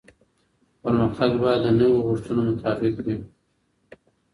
پرمختګ 0.81 1.31
باید 1.41 1.59
د 1.63 1.67
نويو 1.79 2.05
غوښتنو 2.07 2.41
مطابق 2.49 2.93
وي 3.05 3.17